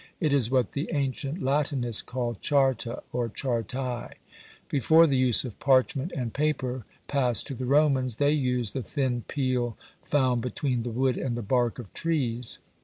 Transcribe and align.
It 0.19 0.33
is 0.33 0.49
what 0.49 0.71
the 0.71 0.89
ancient 0.93 1.43
Latinists 1.43 2.01
call 2.01 2.33
charta 2.41 3.03
or 3.13 3.29
chartae. 3.29 4.13
Before 4.67 5.05
the 5.05 5.15
use 5.15 5.45
of 5.45 5.59
parchment 5.59 6.11
and 6.15 6.33
paper 6.33 6.85
passed 7.07 7.45
to 7.49 7.53
the 7.53 7.67
Romans, 7.67 8.15
they 8.15 8.31
used 8.31 8.73
the 8.73 8.81
thin 8.81 9.21
peel 9.27 9.77
found 10.03 10.41
between 10.41 10.81
the 10.81 10.89
wood 10.89 11.17
and 11.17 11.37
the 11.37 11.43
bark 11.43 11.77
of 11.77 11.93
trees. 11.93 12.57